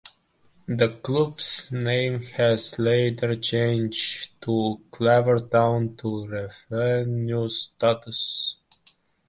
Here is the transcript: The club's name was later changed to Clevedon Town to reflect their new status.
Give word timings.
The 0.67 0.89
club's 0.93 1.71
name 1.71 2.23
was 2.39 2.79
later 2.79 3.35
changed 3.35 4.31
to 4.41 4.81
Clevedon 4.91 5.49
Town 5.51 5.95
to 5.97 6.25
reflect 6.25 6.69
their 6.71 7.05
new 7.05 7.47
status. 7.49 8.55